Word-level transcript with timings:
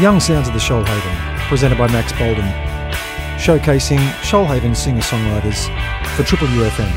Young 0.00 0.18
Sounds 0.18 0.48
of 0.48 0.54
the 0.54 0.60
Shoalhaven, 0.60 1.46
presented 1.46 1.76
by 1.76 1.86
Max 1.88 2.10
Bolden, 2.12 2.46
showcasing 3.36 3.98
Shoalhaven 4.22 4.74
singer 4.74 5.02
songwriters 5.02 5.66
for 6.16 6.22
Triple 6.22 6.46
UFM. 6.46 6.90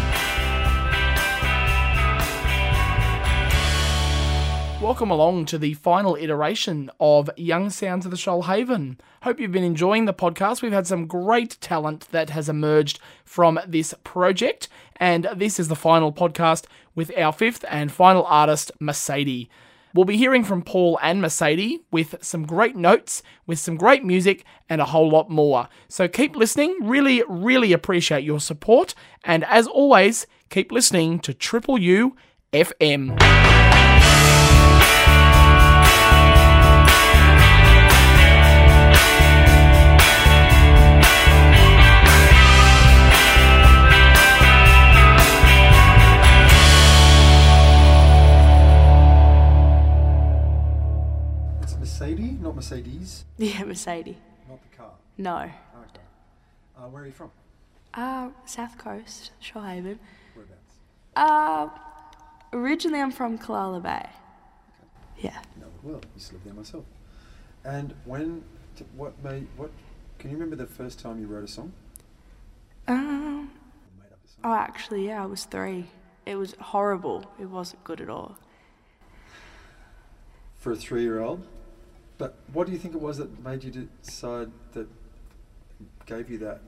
Welcome 4.82 5.12
along 5.12 5.48
to 5.48 5.58
the 5.58 5.74
final 5.74 6.16
iteration 6.16 6.90
of 6.98 7.30
Young 7.36 7.70
Sounds 7.70 8.06
of 8.06 8.12
the 8.12 8.16
Shoalhaven. 8.16 8.98
Hope 9.24 9.38
you've 9.38 9.52
been 9.52 9.66
enjoying 9.66 10.06
the 10.06 10.14
podcast. 10.14 10.62
We've 10.62 10.72
had 10.72 10.88
some 10.88 11.06
great 11.06 11.58
talent 11.60 12.08
that 12.12 12.30
has 12.30 12.48
emerged 12.48 13.02
from 13.26 13.60
this 13.68 13.94
project, 14.06 14.70
and 14.96 15.28
this 15.36 15.60
is 15.60 15.68
the 15.68 15.76
final 15.76 16.14
podcast 16.14 16.68
with 16.96 17.12
our 17.18 17.34
fifth 17.34 17.66
and 17.68 17.92
final 17.92 18.24
artist, 18.24 18.72
Mercedes. 18.80 19.48
We'll 19.94 20.06
be 20.06 20.18
hearing 20.18 20.44
from 20.44 20.64
Paul 20.64 20.98
and 21.04 21.22
Mercedes 21.22 21.80
with 21.92 22.16
some 22.22 22.46
great 22.46 22.76
notes, 22.76 23.22
with 23.46 23.60
some 23.60 23.76
great 23.76 24.04
music, 24.04 24.44
and 24.68 24.82
a 24.82 24.86
whole 24.86 25.10
lot 25.10 25.30
more. 25.30 25.70
So 25.88 26.08
keep 26.08 26.36
listening. 26.36 26.76
Really, 26.82 27.24
really 27.28 27.74
appreciate 27.74 28.24
your 28.24 28.40
support. 28.40 28.96
And 29.24 29.44
as 29.46 29.68
always, 29.68 30.26
keep 30.50 30.72
listening 30.72 31.20
to 31.20 31.34
Triple 31.34 31.78
U 31.78 32.16
FM. 32.52 33.73
Mercedes, 52.72 53.26
Yeah, 53.38 53.64
Mercedes. 53.66 54.16
not 54.48 54.60
the 54.72 54.78
car. 54.78 54.92
No. 55.18 55.38
Okay. 55.38 55.52
Uh, 56.78 56.88
where 56.88 57.04
are 57.04 57.06
you 57.06 57.12
from? 57.12 57.30
Uh, 57.94 58.30
South 58.46 58.78
Coast, 58.78 59.32
Shoalhaven. 59.42 60.00
Whereabouts? 60.34 60.78
Uh, 61.18 61.68
originally 62.54 63.02
I'm 63.02 63.12
from 63.12 63.38
Callala 63.38 63.84
Bay. 63.84 64.08
Yeah. 65.20 65.38
No, 65.60 65.66
well, 65.84 65.98
I 66.02 66.08
used 66.16 66.30
to 66.30 66.36
live 66.36 66.44
there 66.46 66.54
myself. 66.54 66.86
And 67.66 67.94
when, 68.06 68.42
t- 68.78 68.86
what 68.96 69.22
made, 69.22 69.46
what, 69.58 69.70
can 70.18 70.30
you 70.32 70.38
remember 70.38 70.56
the 70.56 70.66
first 70.66 71.00
time 71.00 71.20
you 71.20 71.28
wrote 71.28 71.44
a 71.44 71.48
song? 71.50 71.74
Um, 72.88 73.52
Or 74.00 74.04
made 74.04 74.12
up 74.14 74.20
a 74.24 74.28
song? 74.30 74.40
oh, 74.46 74.54
actually, 74.56 75.06
yeah, 75.08 75.22
I 75.22 75.26
was 75.26 75.44
three. 75.44 75.88
It 76.26 76.36
was 76.38 76.56
horrible. 76.62 77.30
It 77.42 77.46
wasn't 77.50 77.84
good 77.84 78.00
at 78.00 78.10
all. 78.10 78.38
For 80.60 80.72
a 80.72 80.76
three-year-old? 80.78 81.46
But 82.24 82.36
what 82.54 82.68
do 82.68 82.72
you 82.72 82.80
think 82.80 82.94
it 82.94 83.02
was 83.02 83.18
that 83.18 83.44
made 83.44 83.66
you 83.66 83.90
decide 84.02 84.50
that 84.72 84.88
gave 86.06 86.30
you 86.30 86.38
that? 86.38 86.62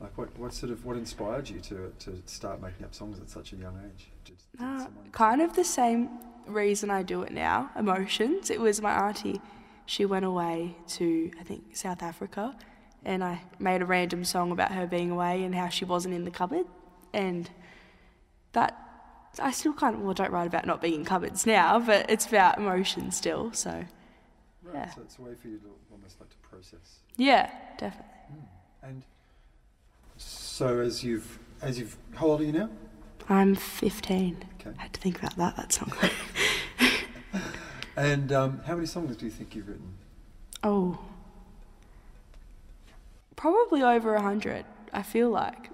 Like, 0.00 0.16
what, 0.16 0.38
what 0.38 0.54
sort 0.54 0.70
of, 0.70 0.84
what 0.84 0.96
inspired 0.96 1.50
you 1.50 1.58
to, 1.58 1.92
to 1.98 2.22
start 2.26 2.62
making 2.62 2.84
up 2.84 2.94
songs 2.94 3.18
at 3.18 3.28
such 3.28 3.52
a 3.52 3.56
young 3.56 3.80
age? 3.84 4.06
Did, 4.24 4.36
did 4.36 4.64
Uh, 4.64 4.86
kind 5.10 5.42
of 5.42 5.56
the 5.56 5.64
same 5.64 6.08
reason 6.46 6.88
I 6.88 7.02
do 7.02 7.22
it 7.22 7.32
now 7.32 7.72
emotions. 7.76 8.48
It 8.48 8.60
was 8.60 8.80
my 8.80 8.92
auntie. 8.92 9.40
She 9.86 10.04
went 10.04 10.24
away 10.24 10.76
to, 10.90 11.32
I 11.40 11.42
think, 11.42 11.74
South 11.74 12.00
Africa, 12.00 12.54
and 13.04 13.24
I 13.24 13.42
made 13.58 13.82
a 13.82 13.86
random 13.86 14.24
song 14.24 14.52
about 14.52 14.70
her 14.70 14.86
being 14.86 15.10
away 15.10 15.42
and 15.42 15.52
how 15.52 15.68
she 15.68 15.84
wasn't 15.84 16.14
in 16.14 16.24
the 16.24 16.30
cupboard. 16.30 16.66
And 17.12 17.50
that, 18.52 18.78
I 19.40 19.50
still 19.50 19.72
kind 19.72 19.96
of, 19.96 20.02
well, 20.02 20.14
don't 20.14 20.30
write 20.30 20.46
about 20.46 20.64
not 20.64 20.80
being 20.80 21.00
in 21.00 21.04
cupboards 21.04 21.44
now, 21.44 21.80
but 21.80 22.08
it's 22.08 22.26
about 22.26 22.58
emotion 22.58 23.10
still, 23.10 23.52
so 23.52 23.84
Right, 24.62 24.74
yeah. 24.74 24.94
so 24.94 25.02
it's 25.02 25.18
a 25.18 25.22
way 25.22 25.34
for 25.34 25.48
you 25.48 25.58
to 25.58 25.70
almost 25.90 26.20
like 26.20 26.30
to 26.30 26.36
process. 26.36 27.00
yeah, 27.16 27.50
definitely. 27.78 28.10
And 28.82 29.02
so 30.16 30.80
as 30.80 31.02
you've, 31.02 31.38
as 31.60 31.78
you've, 31.78 31.96
how 32.14 32.26
old 32.26 32.40
are 32.40 32.44
you 32.44 32.52
now? 32.52 32.70
I'm 33.28 33.54
15. 33.54 34.44
Okay. 34.60 34.70
I 34.78 34.82
had 34.82 34.92
to 34.92 35.00
think 35.00 35.18
about 35.18 35.36
that, 35.36 35.56
that's 35.56 35.80
not 35.80 36.00
good. 36.00 36.10
And 37.96 38.32
um, 38.32 38.60
how 38.66 38.74
many 38.74 38.86
songs 38.86 39.16
do 39.16 39.24
you 39.24 39.30
think 39.30 39.54
you've 39.54 39.68
written? 39.68 39.94
Oh. 40.62 40.98
Probably 43.36 43.82
over 43.82 44.14
a 44.14 44.22
hundred, 44.22 44.64
I 44.92 45.02
feel 45.02 45.30
like. 45.30 45.70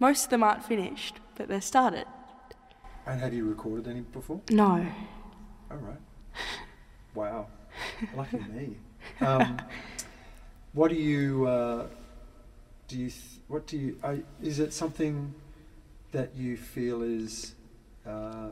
Most 0.00 0.24
of 0.24 0.30
them 0.30 0.42
aren't 0.42 0.64
finished, 0.64 1.16
but 1.36 1.48
they're 1.48 1.60
started. 1.60 2.06
And 3.06 3.20
have 3.20 3.34
you 3.34 3.48
recorded 3.48 3.88
any 3.88 4.00
before? 4.00 4.40
No. 4.50 4.86
All 5.70 5.76
right. 5.76 6.00
Wow. 7.14 7.46
Lucky 8.16 8.38
me. 8.38 8.76
Um, 9.20 9.58
what 10.72 10.88
do 10.88 10.96
you, 10.96 11.46
uh, 11.46 11.86
do 12.88 12.98
you, 12.98 13.08
th- 13.10 13.40
what 13.48 13.66
do 13.66 13.76
you, 13.78 13.98
I 14.02 14.22
is 14.42 14.58
it 14.58 14.72
something 14.72 15.34
that 16.12 16.34
you 16.34 16.56
feel 16.56 17.02
is, 17.02 17.54
uh, 18.06 18.48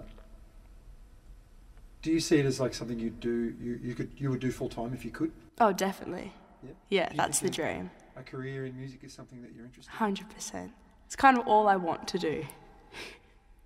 do 2.03 2.11
you 2.11 2.21
see 2.21 2.39
it 2.39 2.47
as 2.47 2.61
like 2.61 2.73
something 2.75 2.99
you 2.99 3.11
do, 3.11 3.55
you, 3.61 3.79
you 3.83 3.95
could, 3.95 4.11
you 4.17 4.31
would 4.31 4.41
do 4.41 4.51
full 4.51 4.69
time 4.69 4.93
if 4.95 5.05
you 5.05 5.11
could? 5.11 5.33
Oh, 5.59 5.73
definitely. 5.73 6.33
Yeah. 6.63 6.71
Yeah, 6.89 7.09
Do 7.11 7.17
that's 7.17 7.41
the 7.41 7.51
dream. 7.51 7.91
A 8.17 8.23
career 8.23 8.67
in 8.67 8.77
music 8.77 9.01
is 9.03 9.13
something 9.13 9.41
that 9.43 9.53
you're 9.55 9.65
interested 9.65 9.93
in? 9.99 10.15
100%. 10.15 10.71
It's 11.07 11.17
kind 11.17 11.39
of 11.39 11.47
all 11.47 11.69
I 11.69 11.77
want 11.77 12.07
to 12.09 12.19
do. 12.19 12.45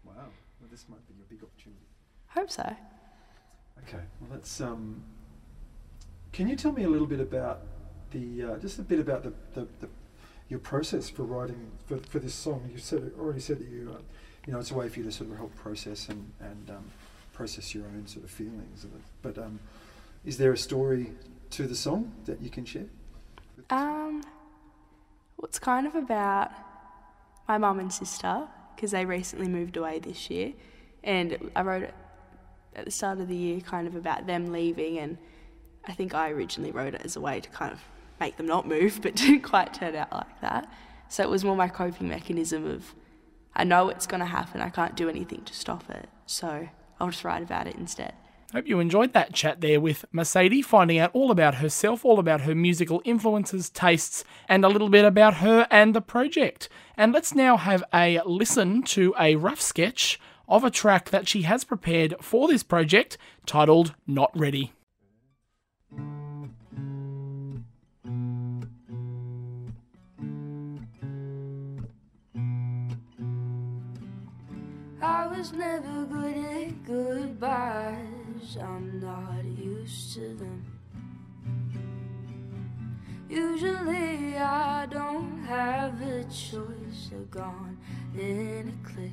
Wow. 0.05 0.13
Well, 0.17 0.69
this 0.71 0.87
might 0.89 1.07
be 1.09 1.15
your 1.15 1.27
big 1.29 1.43
opportunity. 1.43 1.81
Hope 2.29 2.51
so. 2.51 2.75
Okay, 3.87 4.03
well, 4.21 4.31
let's. 4.33 4.61
Um, 4.61 5.03
can 6.33 6.49
you 6.49 6.57
tell 6.57 6.73
me 6.73 6.85
a 6.85 6.89
little 6.89 7.07
bit 7.07 7.21
about 7.21 7.61
the, 8.11 8.43
uh, 8.43 8.57
just 8.59 8.79
a 8.79 8.83
bit 8.83 8.99
about 8.99 9.23
the, 9.23 9.33
the, 9.55 9.69
the 9.81 9.89
your 10.49 10.59
process 10.59 11.09
for 11.09 11.23
writing 11.23 11.71
for, 11.87 11.99
for 11.99 12.19
this 12.19 12.35
song? 12.35 12.69
You 12.73 12.79
said 12.79 13.13
already 13.19 13.41
said 13.41 13.59
that 13.59 13.69
you, 13.69 13.95
uh, 13.95 14.01
you 14.47 14.53
know, 14.53 14.59
it's 14.59 14.71
a 14.71 14.75
way 14.75 14.89
for 14.89 15.01
you 15.01 15.05
to 15.05 15.13
sort 15.13 15.31
of 15.31 15.37
help 15.37 15.55
process 15.55 16.09
and 16.09 16.33
and 16.41 16.71
um, 16.71 16.85
process 17.33 17.75
your 17.75 17.85
own 17.85 18.07
sort 18.07 18.25
of 18.25 18.31
feelings. 18.31 18.87
But 19.23 19.39
um, 19.39 19.61
is 20.25 20.39
there 20.39 20.53
a 20.53 20.59
story 20.59 21.13
to 21.51 21.67
the 21.67 21.77
song 21.77 22.13
that 22.25 22.41
you 22.41 22.51
can 22.51 22.65
share? 22.65 22.87
Um, 23.71 24.23
well, 25.37 25.45
it's 25.45 25.59
kind 25.59 25.87
of 25.87 25.95
about 25.95 26.51
my 27.47 27.59
mum 27.59 27.79
and 27.81 27.93
sister 27.93 28.49
because 28.75 28.93
they 28.93 29.05
recently 29.05 29.49
moved 29.49 29.77
away 29.77 29.99
this 29.99 30.31
year, 30.31 30.53
and 31.03 31.51
I 31.55 31.63
wrote 31.63 31.83
it 31.83 31.95
at 32.75 32.85
the 32.85 32.91
start 32.91 33.21
of 33.21 33.29
the 33.29 33.37
year, 33.37 33.61
kind 33.61 33.87
of 33.87 33.95
about 33.95 34.27
them 34.27 34.53
leaving, 34.53 34.99
and 34.99 35.19
I 35.85 35.93
think 35.93 36.15
I 36.15 36.31
originally 36.31 36.73
wrote 36.73 36.95
it 36.95 37.03
as 37.05 37.17
a 37.17 37.21
way 37.21 37.41
to 37.41 37.49
kind 37.51 37.73
of 37.73 37.81
make 38.21 38.37
them 38.37 38.47
not 38.47 38.67
move, 38.67 39.01
but 39.03 39.17
didn't 39.17 39.43
quite 39.43 39.75
turn 39.75 39.95
out 39.95 40.13
like 40.13 40.41
that. 40.41 40.71
So 41.09 41.23
it 41.23 41.31
was 41.31 41.45
more 41.45 41.57
my 41.57 41.69
coping 41.69 42.09
mechanism 42.09 42.67
of 42.67 42.95
I 43.57 43.65
know 43.65 43.89
it's 43.89 44.07
going 44.07 44.21
to 44.21 44.27
happen, 44.27 44.61
I 44.61 44.69
can't 44.71 44.97
do 44.97 45.09
anything 45.09 45.43
to 45.45 45.55
stop 45.55 45.89
it, 45.89 46.09
so 46.27 46.69
I'll 46.99 47.11
just 47.11 47.25
write 47.25 47.43
about 47.43 47.69
it 47.69 47.77
instead. 47.77 48.15
Hope 48.55 48.69
you 48.69 48.79
enjoyed 48.79 49.15
that 49.15 49.33
chat 49.33 49.61
there 49.61 49.81
with 49.81 50.05
Mercedes, 50.13 50.65
finding 50.67 50.99
out 50.99 51.11
all 51.13 51.33
about 51.33 51.57
herself, 51.57 52.05
all 52.05 52.21
about 52.21 52.43
her 52.43 52.55
musical 52.55 53.03
influences, 53.05 53.69
tastes, 53.69 54.23
and 54.49 54.65
a 54.65 54.69
little 54.69 54.89
bit 54.89 55.05
about 55.05 55.35
her 55.39 55.67
and 55.73 55.93
the 55.93 56.01
project. 56.01 56.69
And 56.97 57.13
let's 57.13 57.35
now 57.35 57.57
have 57.57 57.83
a 57.93 58.21
listen 58.25 58.85
to 58.85 59.13
a 59.19 59.35
rough 59.35 59.61
sketch 59.61 60.21
of 60.49 60.65
a 60.65 60.71
track 60.71 61.11
that 61.11 61.29
she 61.29 61.43
has 61.43 61.65
prepared 61.65 62.15
for 62.21 62.49
this 62.49 62.63
project 62.63 63.19
titled 63.47 63.95
Not 64.07 64.31
Ready. 64.39 64.73
I 75.03 75.27
was 75.27 75.53
never 75.53 76.05
good 76.07 76.37
at 76.37 76.85
goodbyes. 76.85 78.57
I'm 78.61 79.01
not 79.01 79.45
used 79.45 80.15
to 80.15 80.35
them. 80.35 80.65
Usually 83.29 84.37
I 84.39 84.87
don't 84.87 85.43
have 85.45 86.01
a 86.01 86.25
choice. 86.25 87.09
They're 87.11 87.21
gone 87.31 87.77
in 88.15 88.73
a 88.73 88.89
click. 88.89 89.11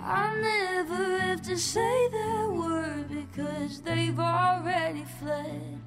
I 0.00 0.34
never 0.40 1.18
have 1.20 1.42
to 1.42 1.56
say 1.58 2.08
that 2.08 2.52
word 2.52 3.08
because 3.08 3.80
they've 3.82 4.18
already 4.18 5.04
fled. 5.18 5.80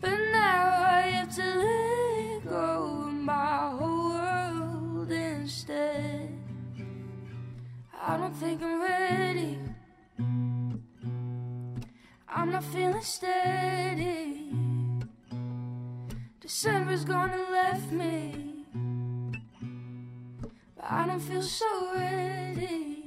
But 0.00 0.10
now 0.10 0.84
I 0.88 1.00
have 1.14 1.34
to 1.36 1.44
let 1.44 2.44
go 2.44 3.04
of 3.06 3.14
my 3.14 3.70
whole 3.78 4.10
world 4.10 5.10
instead. 5.10 6.28
I 8.00 8.16
don't 8.16 8.34
think 8.34 8.62
I'm 8.62 8.82
ready. 8.82 9.58
I'm 12.28 12.50
not 12.50 12.64
feeling 12.64 13.02
steady. 13.02 14.50
December's 16.40 17.04
gonna 17.04 17.36
left 17.50 17.92
me. 17.92 18.51
I 20.84 21.06
don't 21.06 21.20
feel 21.20 21.42
so 21.42 21.94
ready. 21.94 23.04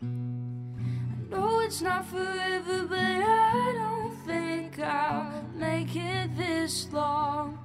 I 0.00 1.28
know 1.28 1.58
it's 1.60 1.82
not 1.82 2.06
forever, 2.06 2.86
but 2.88 2.98
I 2.98 3.72
don't 3.74 4.14
think 4.24 4.78
I'll 4.78 5.42
make 5.56 5.96
it 5.96 6.36
this 6.36 6.92
long. 6.92 7.58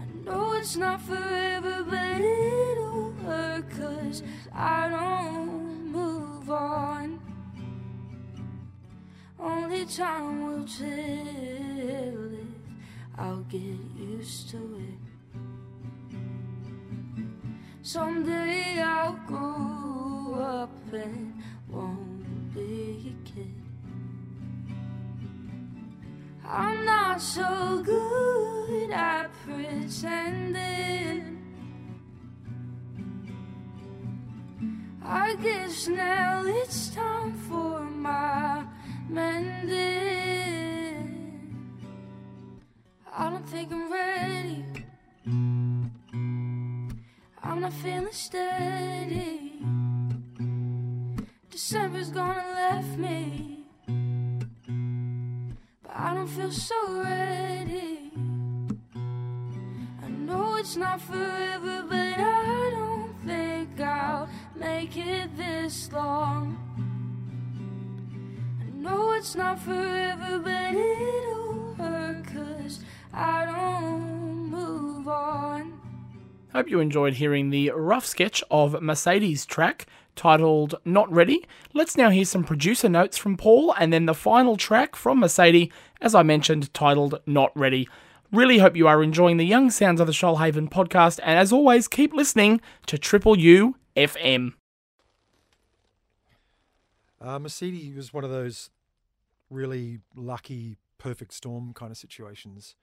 I 0.00 0.24
know 0.24 0.52
it's 0.52 0.76
not 0.76 1.02
forever, 1.02 1.84
but 1.88 2.20
it'll 2.20 3.12
hurt, 3.24 3.68
cause 3.70 4.22
I 4.52 4.88
don't 4.88 5.86
move 5.90 6.48
on. 6.48 7.18
Only 9.40 9.86
time 9.86 10.46
will 10.46 10.64
tell 10.64 10.86
if 12.32 12.46
I'll 13.18 13.42
get 13.42 13.60
used 13.96 14.50
to 14.50 14.58
it. 14.76 15.13
Someday 17.86 18.80
I'll 18.80 19.12
grow 19.26 20.40
up 20.40 20.70
and 20.90 21.34
won't 21.68 22.54
be 22.54 23.12
a 23.12 23.28
kid. 23.28 23.54
I'm 26.48 26.86
not 26.86 27.20
so 27.20 27.82
good 27.84 28.90
at 28.90 29.30
pretending. 29.44 31.36
I 35.04 35.34
guess 35.42 35.86
now 35.86 36.42
it's 36.46 36.88
time 36.88 37.34
for 37.34 37.80
my 37.82 38.64
mending. 39.10 39.74
I 43.14 43.28
don't 43.28 43.46
think 43.46 43.70
I'm 43.70 43.92
ready. 43.92 44.73
I'm 47.64 47.70
feeling 47.70 48.12
steady. 48.12 49.52
December's 51.48 52.10
gonna 52.10 52.44
left 52.52 52.98
me, 52.98 53.64
but 55.82 55.92
I 55.96 56.12
don't 56.12 56.26
feel 56.26 56.52
so 56.52 56.76
ready. 57.02 58.12
I 60.02 60.08
know 60.08 60.56
it's 60.56 60.76
not 60.76 61.00
forever, 61.00 61.84
but 61.88 62.18
I 62.18 62.70
don't 62.74 63.14
think 63.24 63.80
I'll 63.80 64.28
make 64.54 64.98
it 64.98 65.34
this 65.34 65.90
long. 65.90 66.58
I 68.60 68.76
know 68.76 69.12
it's 69.12 69.34
not 69.34 69.58
forever, 69.58 70.38
but 70.38 70.74
it'll 70.74 71.74
hurt, 71.78 72.26
cause 72.26 72.80
I 73.14 73.46
don't 73.46 74.50
move 74.50 75.08
on. 75.08 75.63
Hope 76.54 76.70
you 76.70 76.78
enjoyed 76.78 77.14
hearing 77.14 77.50
the 77.50 77.70
rough 77.70 78.06
sketch 78.06 78.40
of 78.48 78.80
Mercedes' 78.80 79.44
track 79.44 79.86
titled 80.14 80.76
Not 80.84 81.10
Ready. 81.12 81.44
Let's 81.72 81.96
now 81.96 82.10
hear 82.10 82.24
some 82.24 82.44
producer 82.44 82.88
notes 82.88 83.18
from 83.18 83.36
Paul 83.36 83.74
and 83.76 83.92
then 83.92 84.06
the 84.06 84.14
final 84.14 84.56
track 84.56 84.94
from 84.94 85.18
Mercedes, 85.18 85.72
as 86.00 86.14
I 86.14 86.22
mentioned, 86.22 86.72
titled 86.72 87.20
Not 87.26 87.50
Ready. 87.56 87.88
Really 88.30 88.58
hope 88.58 88.76
you 88.76 88.86
are 88.86 89.02
enjoying 89.02 89.36
the 89.36 89.44
Young 89.44 89.68
Sounds 89.68 90.00
of 90.00 90.06
the 90.06 90.12
Shoalhaven 90.12 90.70
podcast, 90.70 91.18
and 91.24 91.36
as 91.36 91.52
always, 91.52 91.88
keep 91.88 92.14
listening 92.14 92.60
to 92.86 92.98
Triple 92.98 93.36
U 93.36 93.74
FM. 93.96 94.52
Uh, 97.20 97.40
Mercedes 97.40 97.96
was 97.96 98.14
one 98.14 98.22
of 98.22 98.30
those 98.30 98.70
really 99.50 99.98
lucky, 100.14 100.76
perfect 100.98 101.34
storm 101.34 101.72
kind 101.74 101.90
of 101.90 101.98
situations. 101.98 102.76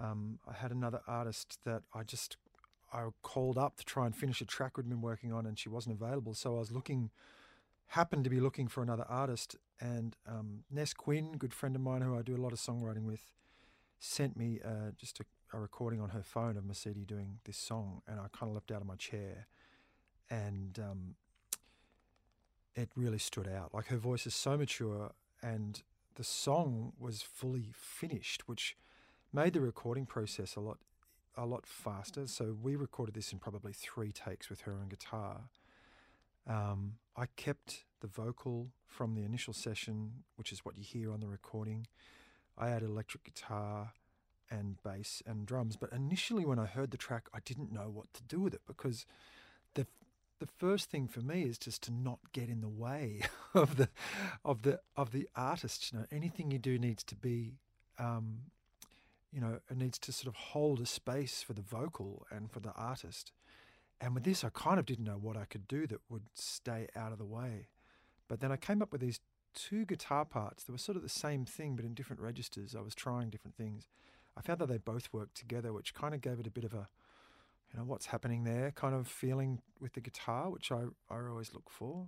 Um, 0.00 0.38
I 0.48 0.54
had 0.54 0.70
another 0.70 1.00
artist 1.08 1.58
that 1.64 1.82
I 1.92 2.04
just 2.04 2.36
I 2.92 3.06
called 3.22 3.56
up 3.56 3.76
to 3.78 3.84
try 3.84 4.06
and 4.06 4.14
finish 4.14 4.40
a 4.40 4.44
track 4.44 4.76
we'd 4.76 4.88
been 4.88 5.00
working 5.00 5.32
on, 5.32 5.46
and 5.46 5.58
she 5.58 5.68
wasn't 5.68 6.00
available. 6.00 6.34
So 6.34 6.56
I 6.56 6.58
was 6.58 6.70
looking, 6.70 7.10
happened 7.88 8.24
to 8.24 8.30
be 8.30 8.40
looking 8.40 8.68
for 8.68 8.82
another 8.82 9.06
artist, 9.08 9.56
and 9.80 10.16
um, 10.28 10.64
Ness 10.70 10.92
Quinn, 10.92 11.36
good 11.38 11.54
friend 11.54 11.74
of 11.74 11.82
mine 11.82 12.02
who 12.02 12.16
I 12.16 12.22
do 12.22 12.36
a 12.36 12.38
lot 12.38 12.52
of 12.52 12.58
songwriting 12.58 13.04
with, 13.04 13.32
sent 13.98 14.36
me 14.36 14.60
uh, 14.64 14.90
just 14.96 15.20
a, 15.20 15.24
a 15.52 15.58
recording 15.58 16.00
on 16.00 16.10
her 16.10 16.22
phone 16.22 16.56
of 16.56 16.64
Mercedes 16.64 17.06
doing 17.06 17.38
this 17.44 17.56
song, 17.56 18.02
and 18.06 18.20
I 18.20 18.26
kind 18.32 18.50
of 18.50 18.54
leapt 18.54 18.70
out 18.70 18.82
of 18.82 18.86
my 18.86 18.96
chair, 18.96 19.46
and 20.28 20.78
um, 20.78 21.14
it 22.74 22.90
really 22.94 23.18
stood 23.18 23.48
out. 23.48 23.72
Like 23.72 23.86
her 23.86 23.96
voice 23.96 24.26
is 24.26 24.34
so 24.34 24.56
mature, 24.56 25.12
and 25.42 25.82
the 26.14 26.24
song 26.24 26.92
was 26.98 27.22
fully 27.22 27.70
finished, 27.72 28.46
which 28.46 28.76
made 29.32 29.54
the 29.54 29.60
recording 29.60 30.04
process 30.04 30.56
a 30.56 30.60
lot 30.60 30.78
a 31.36 31.46
lot 31.46 31.66
faster. 31.66 32.26
So 32.26 32.56
we 32.60 32.76
recorded 32.76 33.14
this 33.14 33.32
in 33.32 33.38
probably 33.38 33.72
three 33.72 34.12
takes 34.12 34.48
with 34.48 34.62
her 34.62 34.72
on 34.72 34.88
guitar. 34.88 35.48
Um, 36.46 36.94
I 37.16 37.26
kept 37.36 37.84
the 38.00 38.06
vocal 38.06 38.68
from 38.86 39.14
the 39.14 39.22
initial 39.22 39.52
session, 39.52 40.24
which 40.36 40.52
is 40.52 40.64
what 40.64 40.76
you 40.76 40.84
hear 40.84 41.12
on 41.12 41.20
the 41.20 41.28
recording. 41.28 41.86
I 42.58 42.70
added 42.70 42.88
electric 42.88 43.24
guitar 43.24 43.92
and 44.50 44.76
bass 44.82 45.22
and 45.26 45.46
drums. 45.46 45.76
But 45.76 45.92
initially, 45.92 46.44
when 46.44 46.58
I 46.58 46.66
heard 46.66 46.90
the 46.90 46.96
track, 46.96 47.28
I 47.32 47.38
didn't 47.44 47.72
know 47.72 47.90
what 47.90 48.12
to 48.14 48.22
do 48.22 48.40
with 48.40 48.54
it 48.54 48.62
because 48.66 49.06
the 49.74 49.86
the 50.40 50.46
first 50.46 50.90
thing 50.90 51.06
for 51.06 51.20
me 51.20 51.42
is 51.44 51.56
just 51.56 51.82
to 51.84 51.92
not 51.92 52.18
get 52.32 52.48
in 52.48 52.60
the 52.60 52.68
way 52.68 53.22
of 53.54 53.76
the 53.76 53.88
of 54.44 54.62
the 54.62 54.80
of 54.96 55.12
the 55.12 55.28
artist. 55.34 55.92
You 55.92 56.00
know, 56.00 56.06
anything 56.10 56.50
you 56.50 56.58
do 56.58 56.78
needs 56.78 57.02
to 57.04 57.16
be 57.16 57.54
um, 57.98 58.38
you 59.32 59.40
know, 59.40 59.60
it 59.70 59.76
needs 59.76 59.98
to 60.00 60.12
sort 60.12 60.28
of 60.28 60.34
hold 60.34 60.80
a 60.80 60.86
space 60.86 61.42
for 61.42 61.54
the 61.54 61.62
vocal 61.62 62.26
and 62.30 62.50
for 62.50 62.60
the 62.60 62.72
artist. 62.72 63.32
And 64.00 64.14
with 64.14 64.24
this, 64.24 64.44
I 64.44 64.50
kind 64.52 64.78
of 64.78 64.86
didn't 64.86 65.04
know 65.04 65.18
what 65.20 65.36
I 65.36 65.44
could 65.44 65.66
do 65.66 65.86
that 65.86 66.00
would 66.10 66.24
stay 66.34 66.88
out 66.94 67.12
of 67.12 67.18
the 67.18 67.24
way. 67.24 67.68
But 68.28 68.40
then 68.40 68.52
I 68.52 68.56
came 68.56 68.82
up 68.82 68.92
with 68.92 69.00
these 69.00 69.20
two 69.54 69.84
guitar 69.84 70.24
parts 70.24 70.64
that 70.64 70.72
were 70.72 70.78
sort 70.78 70.96
of 70.96 71.02
the 71.02 71.08
same 71.08 71.44
thing, 71.44 71.76
but 71.76 71.84
in 71.84 71.94
different 71.94 72.20
registers. 72.20 72.74
I 72.74 72.80
was 72.80 72.94
trying 72.94 73.30
different 73.30 73.56
things. 73.56 73.88
I 74.36 74.40
found 74.40 74.58
that 74.60 74.68
they 74.68 74.78
both 74.78 75.08
worked 75.12 75.36
together, 75.36 75.72
which 75.72 75.94
kind 75.94 76.14
of 76.14 76.20
gave 76.20 76.40
it 76.40 76.46
a 76.46 76.50
bit 76.50 76.64
of 76.64 76.72
a, 76.72 76.88
you 77.72 77.78
know, 77.78 77.84
what's 77.84 78.06
happening 78.06 78.44
there 78.44 78.70
kind 78.74 78.94
of 78.94 79.06
feeling 79.06 79.60
with 79.80 79.92
the 79.92 80.00
guitar, 80.00 80.50
which 80.50 80.72
I, 80.72 80.84
I 81.10 81.28
always 81.28 81.52
look 81.54 81.70
for. 81.70 82.06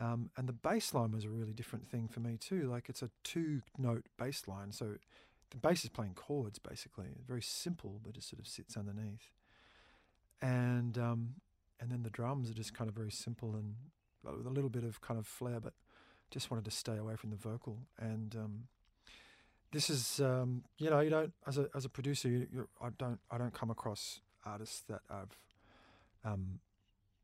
Um, 0.00 0.30
and 0.36 0.48
the 0.48 0.52
bass 0.52 0.94
line 0.94 1.12
was 1.12 1.24
a 1.24 1.30
really 1.30 1.52
different 1.52 1.88
thing 1.88 2.08
for 2.08 2.20
me 2.20 2.36
too. 2.36 2.68
Like 2.70 2.88
it's 2.88 3.02
a 3.02 3.10
two 3.24 3.62
note 3.76 4.06
bass 4.16 4.46
line. 4.46 4.72
So 4.72 4.94
the 5.50 5.56
bass 5.56 5.84
is 5.84 5.90
playing 5.90 6.14
chords 6.14 6.58
basically, 6.58 7.06
very 7.26 7.42
simple, 7.42 8.00
but 8.04 8.16
it 8.16 8.22
sort 8.22 8.40
of 8.40 8.46
sits 8.46 8.76
underneath. 8.76 9.30
And 10.40 10.96
um, 10.98 11.34
and 11.80 11.90
then 11.90 12.02
the 12.02 12.10
drums 12.10 12.50
are 12.50 12.54
just 12.54 12.74
kind 12.74 12.88
of 12.88 12.94
very 12.94 13.10
simple 13.10 13.54
and 13.54 13.74
with 14.24 14.46
a 14.46 14.50
little 14.50 14.70
bit 14.70 14.84
of 14.84 15.00
kind 15.00 15.18
of 15.18 15.26
flair, 15.26 15.60
but 15.60 15.72
just 16.30 16.50
wanted 16.50 16.64
to 16.64 16.70
stay 16.70 16.96
away 16.96 17.16
from 17.16 17.30
the 17.30 17.36
vocal. 17.36 17.78
And 17.98 18.34
um, 18.36 18.64
this 19.72 19.90
is 19.90 20.20
um, 20.20 20.64
you 20.78 20.90
know 20.90 21.00
you 21.00 21.10
don't 21.10 21.32
as 21.46 21.58
a 21.58 21.68
as 21.74 21.84
a 21.84 21.88
producer 21.88 22.28
you, 22.28 22.68
I 22.80 22.88
don't 22.98 23.20
I 23.30 23.38
don't 23.38 23.54
come 23.54 23.70
across 23.70 24.20
artists 24.44 24.82
that 24.88 25.00
I've 25.10 25.36
um, 26.24 26.60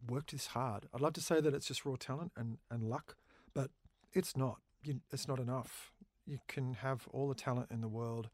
worked 0.08 0.32
this 0.32 0.48
hard. 0.48 0.86
I'd 0.94 1.00
love 1.00 1.14
to 1.14 1.20
say 1.20 1.40
that 1.40 1.54
it's 1.54 1.66
just 1.66 1.84
raw 1.84 1.96
talent 1.98 2.32
and, 2.36 2.58
and 2.70 2.84
luck, 2.84 3.16
but 3.54 3.70
it's 4.12 4.36
not. 4.36 4.58
You, 4.82 5.00
it's 5.10 5.26
not 5.26 5.38
enough 5.38 5.92
you 6.26 6.38
can 6.48 6.74
have 6.74 7.06
all 7.12 7.28
the 7.28 7.34
talent 7.34 7.68
in 7.70 7.80
the 7.80 7.88
world. 7.88 8.28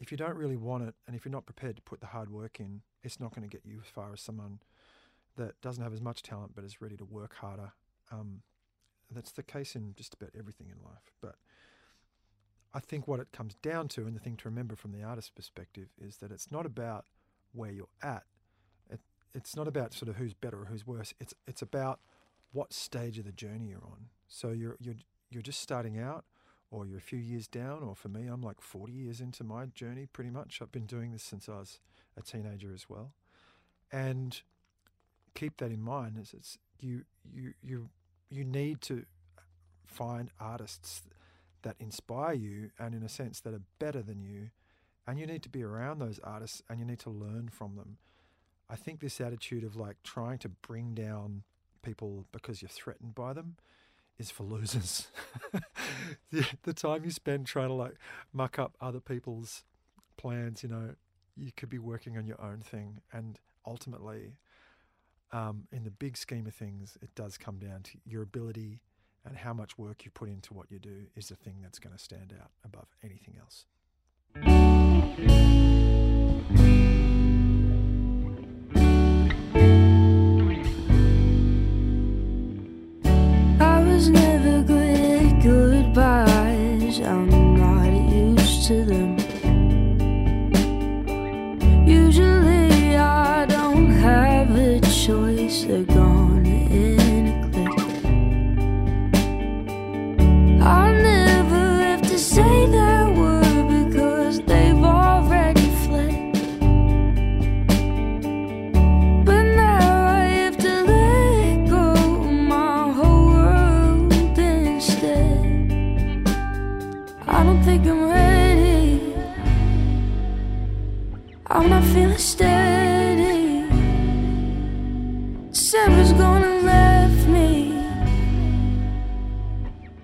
If 0.00 0.10
you 0.12 0.16
don't 0.16 0.36
really 0.36 0.56
want 0.56 0.84
it, 0.84 0.94
and 1.06 1.16
if 1.16 1.24
you're 1.24 1.32
not 1.32 1.46
prepared 1.46 1.76
to 1.76 1.82
put 1.82 2.00
the 2.00 2.06
hard 2.06 2.30
work 2.30 2.60
in, 2.60 2.82
it's 3.02 3.18
not 3.18 3.34
going 3.34 3.48
to 3.48 3.52
get 3.52 3.64
you 3.64 3.80
as 3.82 3.90
far 3.90 4.12
as 4.12 4.20
someone 4.20 4.60
that 5.36 5.60
doesn't 5.60 5.82
have 5.82 5.92
as 5.92 6.00
much 6.00 6.22
talent 6.22 6.52
but 6.54 6.64
is 6.64 6.80
ready 6.80 6.96
to 6.96 7.04
work 7.04 7.36
harder. 7.36 7.72
Um, 8.12 8.42
that's 9.10 9.32
the 9.32 9.42
case 9.42 9.74
in 9.74 9.94
just 9.96 10.14
about 10.14 10.30
everything 10.38 10.68
in 10.68 10.84
life. 10.84 11.12
But 11.20 11.36
I 12.74 12.80
think 12.80 13.08
what 13.08 13.20
it 13.20 13.32
comes 13.32 13.54
down 13.62 13.88
to, 13.88 14.06
and 14.06 14.14
the 14.14 14.20
thing 14.20 14.36
to 14.36 14.48
remember 14.48 14.76
from 14.76 14.92
the 14.92 15.02
artist's 15.02 15.30
perspective, 15.30 15.88
is 16.00 16.18
that 16.18 16.30
it's 16.30 16.50
not 16.50 16.66
about 16.66 17.06
where 17.52 17.70
you're 17.70 17.88
at. 18.02 18.24
It, 18.90 19.00
it's 19.34 19.56
not 19.56 19.66
about 19.66 19.94
sort 19.94 20.08
of 20.08 20.16
who's 20.16 20.34
better 20.34 20.62
or 20.62 20.66
who's 20.66 20.86
worse. 20.86 21.14
It's 21.18 21.34
it's 21.46 21.62
about 21.62 22.00
what 22.52 22.72
stage 22.72 23.18
of 23.18 23.24
the 23.24 23.32
journey 23.32 23.68
you're 23.68 23.84
on. 23.84 24.08
So 24.28 24.50
you're 24.50 24.76
you're 24.80 24.96
you're 25.30 25.42
just 25.42 25.60
starting 25.60 25.98
out 25.98 26.24
or 26.70 26.86
you're 26.86 26.98
a 26.98 27.02
few 27.02 27.18
years 27.18 27.46
down, 27.46 27.82
or 27.82 27.94
for 27.94 28.08
me, 28.08 28.26
I'm 28.26 28.42
like 28.42 28.60
40 28.60 28.92
years 28.92 29.20
into 29.20 29.42
my 29.44 29.66
journey 29.66 30.06
pretty 30.06 30.30
much. 30.30 30.60
I've 30.60 30.72
been 30.72 30.86
doing 30.86 31.12
this 31.12 31.22
since 31.22 31.48
I 31.48 31.58
was 31.58 31.80
a 32.16 32.22
teenager 32.22 32.72
as 32.74 32.88
well. 32.88 33.12
And 33.90 34.40
keep 35.34 35.56
that 35.58 35.70
in 35.70 35.80
mind 35.80 36.18
is 36.20 36.34
it's 36.36 36.58
you 36.80 37.04
you 37.32 37.54
you 37.62 37.88
you 38.28 38.44
need 38.44 38.80
to 38.82 39.04
find 39.86 40.30
artists 40.38 41.02
that 41.62 41.76
inspire 41.80 42.34
you 42.34 42.70
and 42.78 42.94
in 42.94 43.02
a 43.02 43.08
sense 43.08 43.40
that 43.40 43.54
are 43.54 43.62
better 43.78 44.02
than 44.02 44.22
you 44.22 44.50
and 45.06 45.18
you 45.18 45.26
need 45.26 45.42
to 45.42 45.48
be 45.48 45.62
around 45.62 45.98
those 45.98 46.20
artists 46.22 46.62
and 46.68 46.78
you 46.78 46.84
need 46.84 46.98
to 46.98 47.10
learn 47.10 47.48
from 47.48 47.76
them. 47.76 47.96
I 48.68 48.76
think 48.76 49.00
this 49.00 49.20
attitude 49.20 49.64
of 49.64 49.74
like 49.74 49.96
trying 50.04 50.38
to 50.38 50.48
bring 50.48 50.94
down 50.94 51.42
people 51.82 52.26
because 52.32 52.60
you're 52.60 52.68
threatened 52.68 53.14
by 53.14 53.32
them 53.32 53.56
is 54.18 54.30
for 54.30 54.42
losers. 54.42 55.08
the, 56.30 56.46
the 56.62 56.72
time 56.72 57.04
you 57.04 57.10
spend 57.10 57.46
trying 57.46 57.68
to 57.68 57.74
like 57.74 57.94
muck 58.32 58.58
up 58.58 58.76
other 58.80 59.00
people's 59.00 59.64
plans, 60.16 60.62
you 60.62 60.68
know, 60.68 60.94
you 61.36 61.52
could 61.56 61.70
be 61.70 61.78
working 61.78 62.18
on 62.18 62.26
your 62.26 62.40
own 62.40 62.60
thing. 62.60 63.00
And 63.12 63.38
ultimately, 63.66 64.36
um, 65.32 65.64
in 65.72 65.84
the 65.84 65.90
big 65.90 66.16
scheme 66.16 66.46
of 66.46 66.54
things, 66.54 66.96
it 67.02 67.14
does 67.14 67.38
come 67.38 67.58
down 67.58 67.82
to 67.84 67.92
your 68.04 68.22
ability 68.22 68.80
and 69.24 69.36
how 69.36 69.52
much 69.52 69.78
work 69.78 70.04
you 70.04 70.10
put 70.10 70.28
into 70.28 70.54
what 70.54 70.70
you 70.70 70.78
do 70.78 71.06
is 71.14 71.28
the 71.28 71.36
thing 71.36 71.56
that's 71.62 71.78
going 71.78 71.94
to 71.94 72.02
stand 72.02 72.34
out 72.40 72.50
above 72.64 72.88
anything 73.02 73.36
else. 73.38 73.66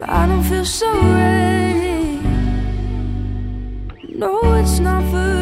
I 0.06 0.26
don't 0.26 0.42
feel 0.42 0.66
so 0.66 0.92
ready. 0.92 2.20
No, 4.11 4.54
it's 4.54 4.78
not 4.78 5.02
forever, 5.11 5.34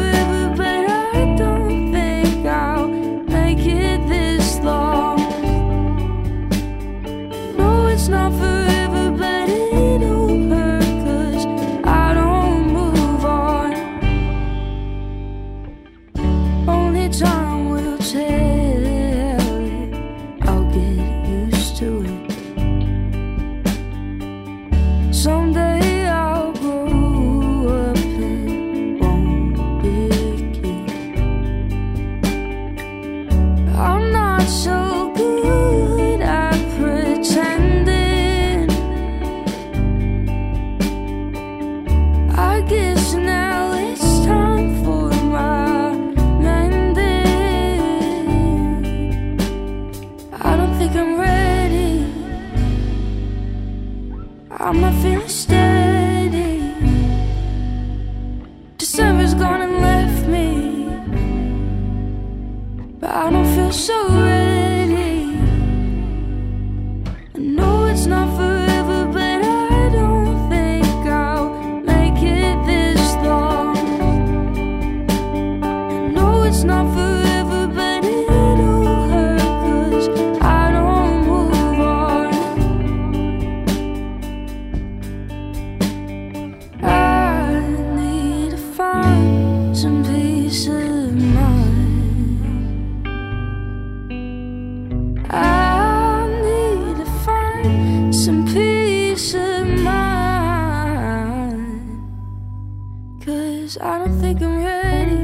Cause 103.73 103.81
I 103.81 103.97
don't 103.97 104.19
think 104.21 104.39
I'm 104.39 104.63
ready. 104.63 105.23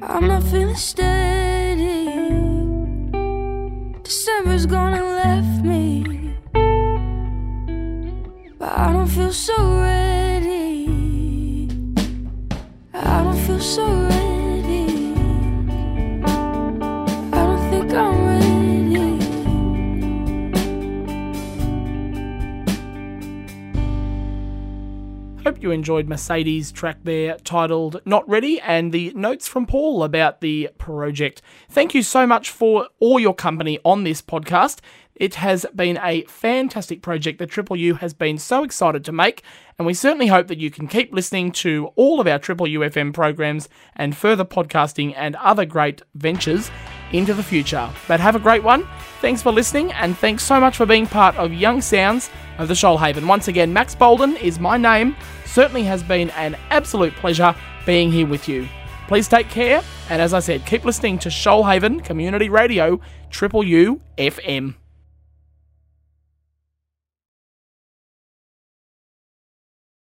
I'm 0.00 0.26
not 0.26 0.42
feeling 0.44 0.74
steady. 0.74 2.06
December's 4.02 4.64
gone 4.64 4.94
Hope 25.60 25.64
you 25.64 25.72
enjoyed 25.72 26.08
Mercedes' 26.08 26.72
track 26.72 27.00
there 27.04 27.36
titled 27.44 28.00
Not 28.06 28.26
Ready 28.26 28.58
and 28.62 28.92
the 28.92 29.12
notes 29.14 29.46
from 29.46 29.66
Paul 29.66 30.02
about 30.02 30.40
the 30.40 30.70
project. 30.78 31.42
Thank 31.68 31.94
you 31.94 32.02
so 32.02 32.26
much 32.26 32.48
for 32.48 32.88
all 32.98 33.20
your 33.20 33.34
company 33.34 33.78
on 33.84 34.02
this 34.02 34.22
podcast. 34.22 34.78
It 35.14 35.34
has 35.34 35.66
been 35.76 35.98
a 36.02 36.22
fantastic 36.22 37.02
project 37.02 37.38
that 37.40 37.50
Triple 37.50 37.76
U 37.76 37.96
has 37.96 38.14
been 38.14 38.38
so 38.38 38.64
excited 38.64 39.04
to 39.04 39.12
make, 39.12 39.42
and 39.78 39.84
we 39.84 39.92
certainly 39.92 40.28
hope 40.28 40.46
that 40.46 40.56
you 40.56 40.70
can 40.70 40.88
keep 40.88 41.12
listening 41.12 41.52
to 41.52 41.90
all 41.94 42.22
of 42.22 42.26
our 42.26 42.38
Triple 42.38 42.64
UFM 42.64 43.12
programs 43.12 43.68
and 43.96 44.16
further 44.16 44.46
podcasting 44.46 45.12
and 45.14 45.36
other 45.36 45.66
great 45.66 46.00
ventures 46.14 46.70
into 47.12 47.34
the 47.34 47.42
future. 47.42 47.90
But 48.08 48.20
have 48.20 48.34
a 48.34 48.38
great 48.38 48.62
one. 48.62 48.88
Thanks 49.20 49.42
for 49.42 49.52
listening, 49.52 49.92
and 49.92 50.16
thanks 50.16 50.42
so 50.42 50.58
much 50.58 50.78
for 50.78 50.86
being 50.86 51.06
part 51.06 51.36
of 51.36 51.52
Young 51.52 51.82
Sounds 51.82 52.30
of 52.60 52.68
the 52.68 52.74
Shoalhaven. 52.74 53.26
Once 53.26 53.48
again, 53.48 53.72
Max 53.72 53.94
Bolden 53.94 54.36
is 54.36 54.58
my 54.58 54.76
name. 54.76 55.16
Certainly 55.46 55.84
has 55.84 56.02
been 56.02 56.30
an 56.30 56.56
absolute 56.70 57.14
pleasure 57.14 57.54
being 57.86 58.12
here 58.12 58.26
with 58.26 58.48
you. 58.48 58.68
Please 59.08 59.26
take 59.26 59.48
care, 59.48 59.82
and 60.08 60.22
as 60.22 60.34
I 60.34 60.40
said, 60.40 60.66
keep 60.66 60.84
listening 60.84 61.18
to 61.20 61.30
Shoalhaven 61.30 62.04
Community 62.04 62.48
Radio, 62.48 63.00
Triple 63.30 63.64
U 63.64 64.00
FM. 64.18 64.74